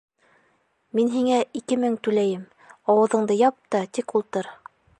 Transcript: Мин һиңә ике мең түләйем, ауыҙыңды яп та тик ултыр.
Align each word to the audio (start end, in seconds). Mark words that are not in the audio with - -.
Мин 0.99 1.11
һиңә 1.15 1.35
ике 1.59 1.77
мең 1.83 1.97
түләйем, 2.07 2.47
ауыҙыңды 2.95 3.39
яп 3.43 3.59
та 3.77 3.83
тик 3.99 4.17
ултыр. 4.21 4.51